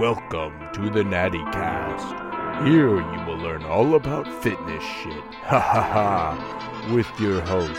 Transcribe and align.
Welcome 0.00 0.54
to 0.72 0.88
the 0.88 1.04
Natty 1.04 1.44
Cast. 1.52 2.64
Here 2.66 2.96
you 2.96 3.26
will 3.26 3.36
learn 3.36 3.62
all 3.64 3.96
about 3.96 4.26
fitness 4.42 4.82
shit. 4.82 5.12
Ha 5.42 5.60
ha 5.60 5.82
ha. 5.82 6.94
With 6.94 7.06
your 7.20 7.42
host, 7.42 7.78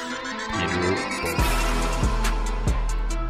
Peter 0.53 0.95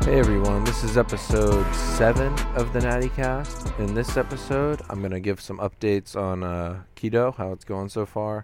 Hey 0.04 0.20
everyone, 0.20 0.66
this 0.66 0.84
is 0.84 0.98
episode 0.98 1.74
7 1.74 2.34
of 2.58 2.74
the 2.74 2.82
Natty 2.82 3.08
Cast. 3.08 3.72
In 3.80 3.94
this 3.94 4.18
episode, 4.18 4.82
I'm 4.90 5.00
going 5.00 5.12
to 5.12 5.22
give 5.22 5.40
some 5.40 5.60
updates 5.60 6.18
on 6.18 6.44
uh, 6.44 6.82
keto, 6.98 7.34
how 7.34 7.54
it's 7.54 7.64
going 7.64 7.88
so 7.88 8.06
far, 8.06 8.44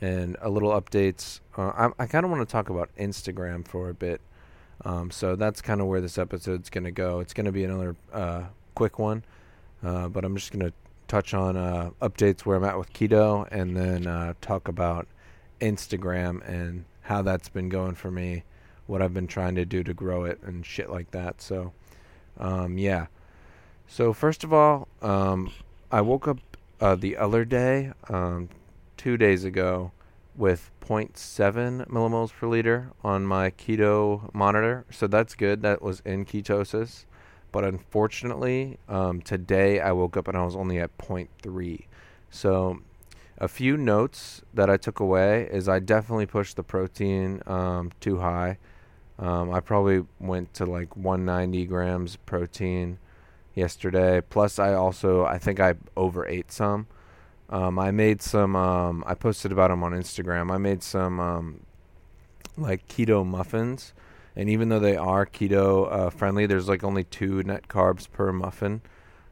and 0.00 0.36
a 0.40 0.48
little 0.48 0.70
updates. 0.80 1.40
Uh, 1.58 1.90
I, 1.98 2.04
I 2.04 2.06
kind 2.06 2.24
of 2.24 2.30
want 2.30 2.48
to 2.48 2.52
talk 2.52 2.70
about 2.70 2.88
Instagram 2.96 3.66
for 3.66 3.88
a 3.88 3.94
bit. 3.94 4.20
Um, 4.84 5.10
so 5.10 5.34
that's 5.34 5.60
kind 5.60 5.80
of 5.80 5.88
where 5.88 6.00
this 6.00 6.18
episode's 6.18 6.70
going 6.70 6.84
to 6.84 6.92
go. 6.92 7.18
It's 7.18 7.34
going 7.34 7.46
to 7.46 7.52
be 7.52 7.64
another 7.64 7.96
uh, 8.12 8.44
quick 8.76 9.00
one, 9.00 9.24
uh, 9.82 10.08
but 10.08 10.24
I'm 10.24 10.36
just 10.36 10.52
going 10.52 10.66
to 10.66 10.72
touch 11.08 11.34
on 11.34 11.56
uh, 11.56 11.90
updates 12.00 12.40
where 12.40 12.56
I'm 12.56 12.64
at 12.64 12.78
with 12.78 12.92
keto 12.92 13.46
and 13.50 13.76
then 13.76 14.06
uh, 14.06 14.34
talk 14.40 14.68
about 14.68 15.06
Instagram 15.60 16.46
and 16.48 16.84
how 17.02 17.22
that's 17.22 17.48
been 17.48 17.68
going 17.68 17.94
for 17.94 18.10
me, 18.10 18.44
what 18.86 19.02
I've 19.02 19.14
been 19.14 19.26
trying 19.26 19.54
to 19.56 19.64
do 19.64 19.82
to 19.82 19.94
grow 19.94 20.24
it 20.24 20.40
and 20.42 20.64
shit 20.64 20.90
like 20.90 21.10
that. 21.10 21.40
So, 21.40 21.72
um, 22.38 22.78
yeah. 22.78 23.06
So, 23.86 24.12
first 24.12 24.44
of 24.44 24.52
all, 24.52 24.88
um, 25.02 25.52
I 25.90 26.00
woke 26.00 26.26
up 26.26 26.38
uh, 26.80 26.94
the 26.94 27.16
other 27.16 27.44
day, 27.44 27.92
um, 28.08 28.48
two 28.96 29.16
days 29.16 29.44
ago, 29.44 29.92
with 30.34 30.70
0.7 30.80 31.86
millimoles 31.88 32.32
per 32.32 32.46
liter 32.46 32.90
on 33.04 33.24
my 33.24 33.50
keto 33.50 34.32
monitor. 34.34 34.84
So 34.90 35.06
that's 35.06 35.34
good. 35.34 35.62
That 35.62 35.82
was 35.82 36.00
in 36.04 36.24
ketosis. 36.24 37.04
But 37.52 37.64
unfortunately, 37.64 38.78
um, 38.88 39.20
today 39.20 39.78
I 39.78 39.92
woke 39.92 40.16
up 40.16 40.26
and 40.26 40.36
I 40.36 40.44
was 40.44 40.56
only 40.56 40.78
at 40.80 40.96
0.3. 40.98 41.84
So 42.30 42.80
a 43.38 43.48
few 43.48 43.76
notes 43.76 44.42
that 44.54 44.70
I 44.70 44.76
took 44.76 45.00
away 45.00 45.48
is 45.52 45.68
I 45.68 45.78
definitely 45.78 46.26
pushed 46.26 46.56
the 46.56 46.62
protein 46.62 47.42
um, 47.46 47.92
too 48.00 48.18
high. 48.18 48.58
Um, 49.18 49.52
I 49.52 49.60
probably 49.60 50.04
went 50.18 50.54
to 50.54 50.66
like 50.66 50.96
190 50.96 51.66
grams 51.66 52.16
protein 52.16 52.98
yesterday. 53.54 54.20
Plus, 54.20 54.58
I 54.58 54.72
also 54.72 55.24
I 55.24 55.38
think 55.38 55.60
I 55.60 55.74
overate 55.96 56.50
some. 56.50 56.86
Um, 57.50 57.78
I 57.78 57.90
made 57.90 58.22
some. 58.22 58.56
Um, 58.56 59.04
I 59.06 59.14
posted 59.14 59.52
about 59.52 59.68
them 59.68 59.84
on 59.84 59.92
Instagram. 59.92 60.50
I 60.50 60.56
made 60.56 60.82
some 60.82 61.20
um, 61.20 61.60
like 62.56 62.88
keto 62.88 63.26
muffins, 63.26 63.92
and 64.36 64.48
even 64.48 64.68
though 64.68 64.78
they 64.78 64.96
are 64.96 65.26
keto 65.26 65.92
uh, 65.92 66.10
friendly, 66.10 66.46
there's 66.46 66.68
like 66.68 66.84
only 66.84 67.04
two 67.04 67.42
net 67.42 67.68
carbs 67.68 68.10
per 68.10 68.32
muffin. 68.32 68.80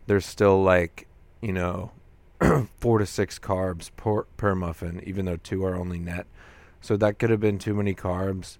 There's 0.06 0.26
still 0.26 0.62
like 0.62 1.06
you 1.40 1.52
know 1.52 1.92
four 2.78 2.98
to 2.98 3.06
six 3.06 3.38
carbs 3.38 3.90
per 3.96 4.24
per 4.36 4.54
muffin, 4.54 5.02
even 5.06 5.24
though 5.24 5.36
two 5.36 5.64
are 5.64 5.74
only 5.74 5.98
net. 5.98 6.26
So 6.80 6.96
that 6.96 7.18
could 7.18 7.30
have 7.30 7.40
been 7.40 7.58
too 7.58 7.74
many 7.74 7.94
carbs 7.94 8.58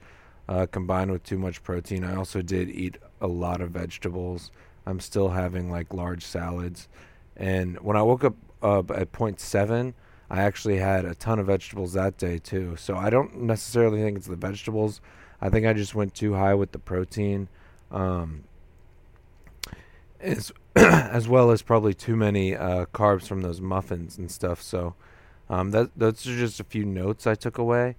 uh, 0.49 0.67
combined 0.67 1.11
with 1.11 1.23
too 1.23 1.39
much 1.39 1.63
protein. 1.63 2.05
I 2.05 2.17
also 2.17 2.43
did 2.43 2.69
eat 2.69 2.99
a 3.21 3.27
lot 3.27 3.61
of 3.61 3.71
vegetables. 3.71 4.51
I'm 4.85 5.01
still 5.01 5.31
having 5.31 5.71
like 5.71 5.95
large 5.95 6.25
salads. 6.25 6.89
And 7.37 7.79
when 7.81 7.97
I 7.97 8.03
woke 8.03 8.25
up 8.25 8.35
uh, 8.63 8.81
at 8.95 9.13
0.7, 9.13 9.95
I 10.29 10.43
actually 10.43 10.79
had 10.79 11.05
a 11.05 11.15
ton 11.15 11.39
of 11.39 11.47
vegetables 11.47 11.93
that 11.95 12.19
day 12.19 12.39
too. 12.39 12.77
So 12.77 12.97
I 12.97 13.11
don't 13.11 13.43
necessarily 13.43 14.03
think 14.03 14.19
it's 14.19 14.27
the 14.27 14.37
vegetables. 14.37 15.01
I 15.41 15.49
think 15.49 15.67
I 15.67 15.73
just 15.73 15.95
went 15.95 16.15
too 16.15 16.35
high 16.35 16.55
with 16.55 16.73
the 16.73 16.79
protein, 16.79 17.49
um, 17.91 18.45
as 20.21 20.53
as 20.77 21.29
well 21.29 21.51
as 21.51 21.63
probably 21.63 21.95
too 21.95 22.17
many 22.17 22.55
uh, 22.55 22.87
carbs 22.87 23.27
from 23.27 23.41
those 23.41 23.61
muffins 23.61 24.19
and 24.19 24.31
stuff. 24.31 24.63
So 24.63 24.95
um, 25.49 25.71
that 25.73 25.91
those 25.97 26.27
are 26.27 26.37
just 26.37 26.61
a 26.61 26.65
few 26.65 26.85
notes 26.85 27.27
I 27.27 27.35
took 27.35 27.59
away. 27.59 27.97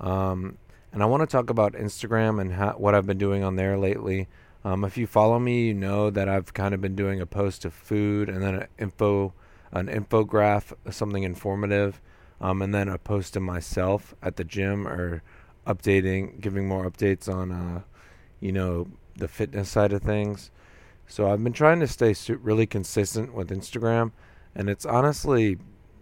Um, 0.00 0.58
and 0.92 1.02
I 1.02 1.06
want 1.06 1.20
to 1.20 1.26
talk 1.26 1.50
about 1.50 1.74
Instagram 1.74 2.40
and 2.40 2.80
what 2.80 2.94
I've 2.94 3.06
been 3.06 3.18
doing 3.18 3.44
on 3.44 3.56
there 3.56 3.76
lately. 3.76 4.26
Um, 4.64 4.84
if 4.84 4.96
you 4.96 5.06
follow 5.06 5.38
me, 5.38 5.68
you 5.68 5.74
know 5.74 6.10
that 6.10 6.28
I've 6.28 6.52
kind 6.54 6.74
of 6.74 6.80
been 6.80 6.96
doing 6.96 7.20
a 7.20 7.26
post 7.26 7.64
of 7.64 7.72
food 7.72 8.28
and 8.28 8.42
then 8.42 8.54
an 8.54 8.66
info, 8.78 9.32
an 9.70 9.86
infograph, 9.86 10.72
something 10.90 11.22
informative, 11.22 12.00
um, 12.40 12.62
and 12.62 12.74
then 12.74 12.88
a 12.88 12.98
post 12.98 13.36
of 13.36 13.42
myself 13.42 14.14
at 14.22 14.36
the 14.36 14.44
gym 14.44 14.88
or 14.88 15.22
updating, 15.68 16.40
giving 16.40 16.66
more 16.66 16.90
updates 16.90 17.32
on, 17.32 17.52
uh, 17.52 17.82
you 18.40 18.52
know, 18.52 18.88
the 19.16 19.28
fitness 19.28 19.68
side 19.68 19.92
of 19.92 20.02
things. 20.02 20.50
So 21.06 21.30
I've 21.30 21.42
been 21.42 21.52
trying 21.52 21.80
to 21.80 21.86
stay 21.86 22.14
su- 22.14 22.38
really 22.42 22.66
consistent 22.66 23.34
with 23.34 23.50
Instagram, 23.50 24.12
and 24.54 24.68
it's 24.68 24.84
honestly, 24.84 25.58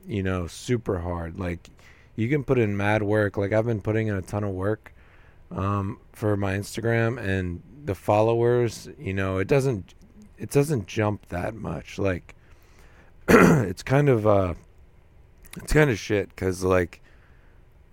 you 0.06 0.22
know, 0.22 0.46
super 0.46 1.00
hard. 1.00 1.38
Like, 1.38 1.68
you 2.16 2.28
can 2.28 2.44
put 2.44 2.58
in 2.58 2.76
mad 2.76 3.02
work. 3.02 3.36
Like 3.36 3.52
I've 3.52 3.66
been 3.66 3.82
putting 3.82 4.08
in 4.08 4.16
a 4.16 4.22
ton 4.22 4.42
of 4.42 4.50
work 4.50 4.94
um, 5.50 5.98
for 6.12 6.36
my 6.36 6.54
Instagram, 6.54 7.18
and 7.18 7.62
the 7.84 7.94
followers, 7.94 8.88
you 8.98 9.14
know, 9.14 9.38
it 9.38 9.46
doesn't 9.46 9.94
it 10.38 10.50
doesn't 10.50 10.86
jump 10.86 11.28
that 11.28 11.54
much. 11.54 11.98
Like 11.98 12.34
it's 13.28 13.82
kind 13.82 14.08
of 14.08 14.26
uh 14.26 14.54
it's 15.56 15.72
kind 15.72 15.90
of 15.90 15.98
shit 15.98 16.34
cuz 16.36 16.64
like 16.64 17.00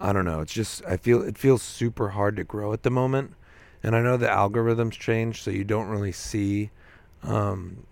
I 0.04 0.12
don't 0.12 0.26
know, 0.26 0.42
it's 0.42 0.52
just 0.52 0.84
I 0.86 0.98
feel 0.98 1.24
it 1.24 1.38
feels 1.38 1.62
super 1.64 2.10
hard 2.10 2.36
to 2.36 2.44
grow 2.44 2.74
at 2.74 2.84
the 2.84 2.90
moment. 2.90 3.36
And 3.82 3.96
I 3.96 4.02
know 4.02 4.18
the 4.18 4.28
algorithms 4.28 4.92
change 4.92 5.42
so 5.42 5.50
you 5.50 5.64
don't 5.64 5.88
really 5.88 6.12
see 6.12 6.72
um 7.24 7.88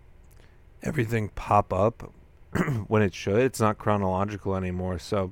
everything 0.83 1.29
pop 1.29 1.71
up 1.71 2.11
when 2.87 3.01
it 3.01 3.13
should. 3.13 3.39
It's 3.39 3.61
not 3.61 3.77
chronological 3.77 4.57
anymore. 4.57 4.99
So 4.99 5.31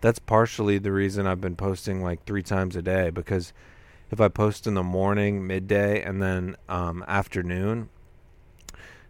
that's 0.00 0.18
partially 0.18 0.78
the 0.78 0.90
reason 0.90 1.24
I've 1.24 1.40
been 1.40 1.56
posting 1.56 2.02
like 2.02 2.24
3 2.24 2.42
times 2.42 2.74
a 2.74 2.82
day 2.82 3.10
because 3.10 3.52
if 4.10 4.20
I 4.20 4.26
post 4.26 4.66
in 4.66 4.74
the 4.74 4.82
morning, 4.82 5.46
midday, 5.46 6.02
and 6.02 6.20
then 6.20 6.56
um, 6.68 7.04
afternoon, 7.06 7.90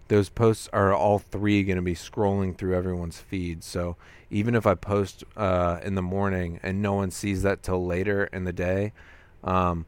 those 0.08 0.28
posts 0.28 0.68
are 0.72 0.92
all 0.92 1.18
three 1.18 1.62
going 1.64 1.76
to 1.76 1.82
be 1.82 1.94
scrolling 1.94 2.56
through 2.56 2.76
everyone's 2.76 3.18
feed. 3.18 3.64
So 3.64 3.96
even 4.30 4.54
if 4.54 4.66
I 4.66 4.74
post 4.74 5.24
uh, 5.36 5.80
in 5.82 5.94
the 5.94 6.02
morning 6.02 6.60
and 6.62 6.82
no 6.82 6.94
one 6.94 7.10
sees 7.10 7.42
that 7.42 7.62
till 7.62 7.84
later 7.84 8.24
in 8.32 8.44
the 8.44 8.52
day, 8.52 8.92
um, 9.42 9.86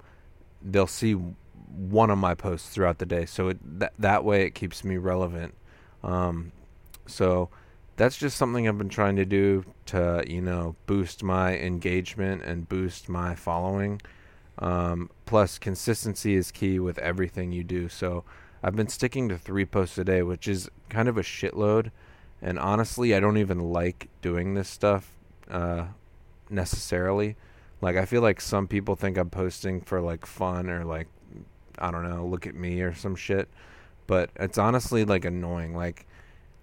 they'll 0.63 0.87
see 0.87 1.13
one 1.13 2.11
of 2.11 2.19
my 2.19 2.35
posts 2.35 2.69
throughout 2.71 2.99
the 2.99 3.07
day. 3.07 3.27
So 3.27 3.49
it, 3.49 3.59
th- 3.81 3.93
that 3.99 4.25
way 4.25 4.45
it 4.45 4.55
keeps 4.55 4.85
me 4.85 4.97
relevant. 4.97 5.55
Um, 6.03 6.53
so 7.07 7.51
that's 7.97 8.17
just 8.17 8.37
something 8.37 8.69
I've 8.69 8.79
been 8.79 8.89
trying 8.89 9.17
to 9.17 9.25
do 9.25 9.65
to 9.87 10.25
you 10.27 10.41
know 10.41 10.77
boost 10.87 11.23
my 11.23 11.57
engagement 11.59 12.43
and 12.43 12.69
boost 12.69 13.09
my 13.09 13.35
following. 13.35 14.01
Um, 14.59 15.11
plus, 15.27 15.59
consistency 15.59 16.35
is 16.35 16.51
key 16.51 16.79
with 16.79 16.99
everything 16.99 17.53
you 17.53 17.65
do. 17.65 17.89
So, 17.89 18.25
I've 18.63 18.77
been 18.77 18.89
sticking 18.89 19.29
to 19.29 19.39
three 19.39 19.65
posts 19.65 19.99
a 19.99 20.05
day, 20.05 20.23
which 20.23 20.49
is 20.49 20.69
kind 20.89 21.09
of 21.09 21.17
a 21.17 21.23
shitload. 21.23 21.91
And 22.43 22.59
honestly, 22.59 23.15
I 23.15 23.21
don't 23.21 23.39
even 23.39 23.73
like 23.73 24.09
doing 24.23 24.55
this 24.55 24.69
stuff 24.69 25.13
uh, 25.51 25.87
necessarily. 26.51 27.37
Like, 27.81 27.97
I 27.97 28.05
feel 28.05 28.23
like 28.23 28.41
some 28.41 28.67
people 28.67 28.97
think 28.97 29.17
I'm 29.17 29.31
posting 29.31 29.81
for 29.81 30.01
like 30.01 30.27
fun 30.27 30.69
or 30.69 30.85
like, 30.85 31.09
I 31.79 31.91
don't 31.91 32.09
know, 32.09 32.27
look 32.27 32.47
at 32.47 32.55
me 32.55 32.81
or 32.81 32.95
some 32.95 33.17
shit. 33.17 33.49
But 34.07 34.31
it's 34.37 34.59
honestly 34.59 35.05
like 35.05 35.25
annoying. 35.25 35.75
Like, 35.75 36.07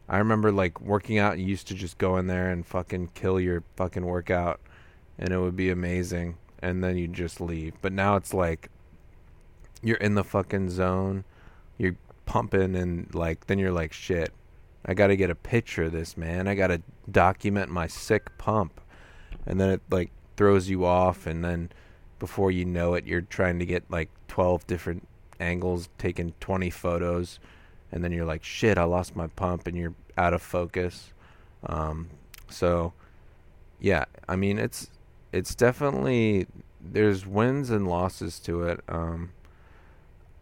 I 0.09 0.17
remember 0.17 0.51
like 0.51 0.81
working 0.81 1.17
out, 1.17 1.39
you 1.39 1.45
used 1.45 1.67
to 1.67 1.75
just 1.75 1.97
go 1.97 2.17
in 2.17 2.27
there 2.27 2.49
and 2.49 2.65
fucking 2.65 3.11
kill 3.13 3.39
your 3.39 3.63
fucking 3.75 4.05
workout, 4.05 4.59
and 5.17 5.31
it 5.31 5.39
would 5.39 5.55
be 5.55 5.69
amazing 5.69 6.37
and 6.63 6.81
then 6.81 6.97
you 6.97 7.07
just 7.07 7.41
leave. 7.41 7.73
But 7.81 7.91
now 7.91 8.15
it's 8.15 8.33
like 8.33 8.69
you're 9.83 9.97
in 9.97 10.15
the 10.15 10.23
fucking 10.23 10.69
zone, 10.69 11.25
you're 11.77 11.95
pumping, 12.25 12.75
and 12.75 13.13
like 13.13 13.47
then 13.47 13.59
you're 13.59 13.71
like, 13.71 13.93
shit, 13.93 14.31
I 14.85 14.93
got 14.93 15.07
to 15.07 15.15
get 15.15 15.29
a 15.29 15.35
picture 15.35 15.83
of 15.83 15.91
this, 15.91 16.17
man. 16.17 16.47
I 16.47 16.55
got 16.55 16.67
to 16.67 16.81
document 17.09 17.69
my 17.69 17.87
sick 17.87 18.37
pump, 18.37 18.81
and 19.45 19.59
then 19.59 19.69
it 19.69 19.81
like 19.89 20.11
throws 20.35 20.69
you 20.69 20.85
off, 20.85 21.25
and 21.25 21.43
then 21.43 21.71
before 22.19 22.51
you 22.51 22.65
know 22.65 22.93
it, 22.93 23.05
you're 23.05 23.21
trying 23.21 23.59
to 23.59 23.65
get 23.65 23.83
like 23.89 24.09
12 24.27 24.65
different 24.67 25.07
angles, 25.39 25.89
taking 25.97 26.33
20 26.39 26.69
photos, 26.69 27.39
and 27.91 28.03
then 28.03 28.11
you're 28.11 28.25
like, 28.25 28.43
shit, 28.43 28.77
I 28.77 28.83
lost 28.83 29.15
my 29.15 29.27
pump, 29.27 29.67
and 29.67 29.77
you're 29.77 29.93
out 30.17 30.33
of 30.33 30.41
focus. 30.41 31.13
Um, 31.65 32.09
so, 32.49 32.93
yeah, 33.79 34.05
I 34.27 34.35
mean, 34.35 34.59
it's 34.59 34.89
it's 35.31 35.55
definitely 35.55 36.47
there's 36.79 37.25
wins 37.25 37.69
and 37.69 37.87
losses 37.87 38.39
to 38.39 38.63
it. 38.63 38.81
Um, 38.87 39.31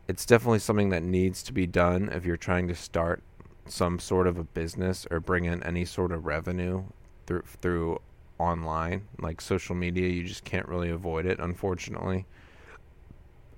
it's 0.07 0.25
definitely 0.25 0.59
something 0.59 0.89
that 0.89 1.03
needs 1.03 1.44
to 1.44 1.53
be 1.53 1.65
done 1.68 2.09
if 2.09 2.25
you're 2.25 2.38
trying 2.38 2.68
to 2.68 2.75
start 2.75 3.24
some 3.65 4.00
sort 4.00 4.27
of 4.27 4.38
a 4.38 4.44
business 4.44 5.07
or 5.09 5.19
bring 5.19 5.45
in 5.45 5.63
any 5.63 5.86
sort 5.86 6.12
of 6.12 6.25
revenue 6.25 6.83
through 7.25 7.44
through 7.62 8.00
online, 8.38 9.07
like 9.19 9.39
social 9.39 9.75
media. 9.75 10.07
You 10.07 10.24
just 10.24 10.44
can't 10.44 10.68
really 10.68 10.89
avoid 10.89 11.25
it, 11.25 11.39
unfortunately. 11.39 12.25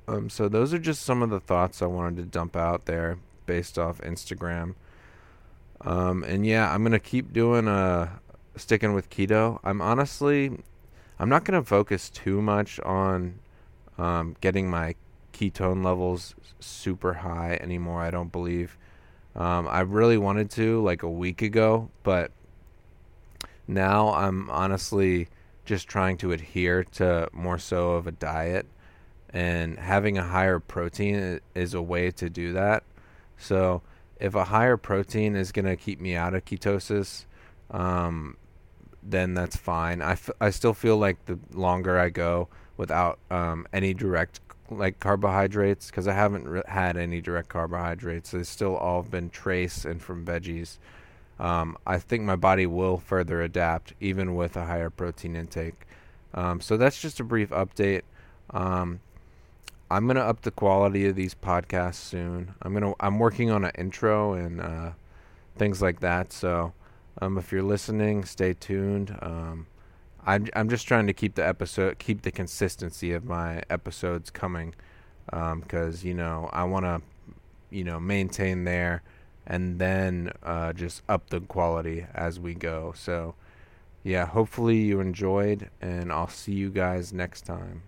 Um, 0.08 0.30
so 0.30 0.50
those 0.50 0.74
are 0.74 0.80
just 0.80 1.04
some 1.04 1.22
of 1.22 1.30
the 1.30 1.40
thoughts 1.40 1.82
I 1.82 1.86
wanted 1.86 2.18
to 2.18 2.24
dump 2.24 2.56
out 2.56 2.86
there 2.86 3.18
based 3.46 3.80
off 3.80 4.02
Instagram. 4.02 4.76
Um, 5.82 6.24
and 6.24 6.46
yeah, 6.46 6.74
I'm 6.74 6.84
gonna 6.84 7.00
keep 7.00 7.34
doing 7.34 7.68
uh 7.68 8.10
sticking 8.56 8.94
with 8.94 9.10
keto. 9.10 9.60
I'm 9.64 9.82
honestly, 9.82 10.52
I'm 11.20 11.30
not 11.30 11.46
gonna 11.46 11.64
focus 11.64 12.10
too 12.10 12.42
much 12.42 12.80
on 12.82 13.40
um, 13.98 14.36
getting 14.42 14.70
my 14.70 14.96
ketone 15.34 15.84
levels 15.84 16.36
super 16.60 17.14
high 17.14 17.58
anymore. 17.60 18.02
I 18.02 18.12
don't 18.12 18.32
believe. 18.32 18.78
Um, 19.36 19.68
I 19.68 19.82
really 19.82 20.18
wanted 20.18 20.50
to 20.52 20.82
like 20.84 21.04
a 21.04 21.10
week 21.10 21.42
ago, 21.42 21.90
but 22.04 22.32
now 23.68 24.14
I'm 24.14 24.50
honestly 24.50 25.28
just 25.66 25.88
trying 25.88 26.18
to 26.18 26.32
adhere 26.32 26.84
to 26.84 27.30
more 27.34 27.58
so 27.58 27.92
of 27.92 28.06
a 28.06 28.12
diet, 28.12 28.68
and 29.30 29.80
having 29.80 30.18
a 30.18 30.24
higher 30.24 30.60
protein 30.60 31.40
is 31.56 31.74
a 31.74 31.82
way 31.82 32.12
to 32.12 32.30
do 32.30 32.54
that. 32.54 32.84
So 33.38 33.82
if 34.20 34.36
a 34.36 34.44
higher 34.46 34.78
protein 34.78 35.36
is 35.36 35.52
going 35.52 35.66
to 35.66 35.76
keep 35.76 36.00
me 36.00 36.16
out 36.16 36.36
of 36.36 36.46
ketosis, 36.46 37.26
um, 37.72 38.38
then 39.02 39.34
that's 39.34 39.56
fine. 39.56 40.02
I, 40.02 40.12
f- 40.12 40.30
I 40.40 40.52
still 40.52 40.74
feel 40.74 40.98
like 40.98 41.26
the 41.26 41.40
longer 41.52 41.98
I 41.98 42.10
go 42.10 42.48
without 42.78 43.20
um, 43.32 43.66
any 43.74 43.94
direct 43.94 44.40
like 44.78 45.00
carbohydrates, 45.00 45.88
because 45.88 46.08
I 46.08 46.14
haven't 46.14 46.48
re- 46.48 46.62
had 46.68 46.98
any 46.98 47.22
direct 47.22 47.50
carbohydrates, 47.50 48.34
it's 48.34 48.50
still 48.50 48.76
all 48.76 49.04
been 49.04 49.30
trace 49.30 49.86
and 49.86 50.02
from 50.02 50.26
veggies. 50.26 50.78
Um, 51.40 51.78
I 51.86 51.98
think 52.00 52.24
my 52.24 52.36
body 52.36 52.66
will 52.66 52.98
further 52.98 53.42
adapt 53.42 53.94
even 54.00 54.36
with 54.36 54.56
a 54.56 54.66
higher 54.66 54.90
protein 54.90 55.36
intake. 55.36 55.88
Um, 56.34 56.62
so 56.62 56.78
that's 56.78 57.02
just 57.02 57.20
a 57.20 57.24
brief 57.24 57.50
update. 57.50 58.04
Um, 58.52 59.00
I'm 59.90 60.08
gonna 60.08 60.22
up 60.22 60.42
the 60.42 60.52
quality 60.52 61.08
of 61.08 61.16
these 61.16 61.36
podcasts 61.36 61.96
soon. 61.96 62.56
I'm 62.62 62.74
gonna 62.74 62.94
I'm 63.00 63.20
working 63.20 63.52
on 63.52 63.64
an 63.66 63.72
intro 63.78 64.34
and 64.34 64.62
uh, 64.62 64.92
things 65.56 65.82
like 65.82 66.00
that. 66.00 66.34
So 66.34 66.74
um, 67.22 67.38
if 67.38 67.52
you're 67.52 67.62
listening, 67.64 68.26
stay 68.26 68.54
tuned. 68.54 69.16
I'm 70.26 70.48
I'm 70.56 70.70
just 70.70 70.88
trying 70.88 71.08
to 71.08 71.14
keep 71.14 71.36
the 71.36 71.46
episode 71.46 72.00
keep 72.00 72.22
the 72.22 72.32
consistency 72.32 73.12
of 73.14 73.26
my 73.26 73.64
episodes 73.70 74.30
coming 74.30 74.74
because 75.26 76.04
um, 76.04 76.08
you 76.08 76.14
know 76.14 76.50
I 76.54 76.64
want 76.64 76.86
to 76.86 77.02
you 77.70 77.84
know 77.84 78.00
maintain 78.00 78.64
there 78.64 79.04
and 79.46 79.80
then 79.80 80.32
uh, 80.42 80.74
just 80.74 81.02
up 81.10 81.30
the 81.30 81.42
quality 81.42 82.06
as 82.14 82.40
we 82.40 82.54
go. 82.54 82.94
So 82.96 83.36
yeah, 84.04 84.26
hopefully 84.26 84.78
you 84.78 85.00
enjoyed, 85.00 85.70
and 85.82 86.12
I'll 86.12 86.28
see 86.28 86.54
you 86.54 86.70
guys 86.70 87.14
next 87.14 87.42
time. 87.46 87.84